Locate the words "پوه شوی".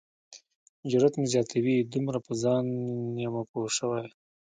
3.49-4.05